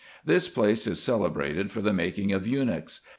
This 0.25 0.49
place 0.49 0.87
is 0.87 0.99
celebrated 0.99 1.71
for 1.71 1.81
the 1.83 1.93
making 1.93 2.31
of 2.31 2.47
eunuchs. 2.47 3.01